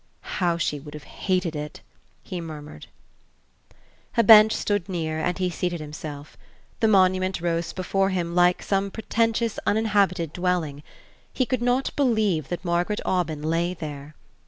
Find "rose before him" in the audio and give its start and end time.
7.39-8.33